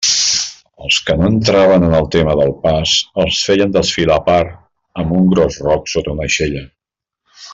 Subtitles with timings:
[0.85, 4.57] Els que no entraven en el tema del pas els feien desfilar a part
[5.03, 6.65] amb un gros roc sota una aixella.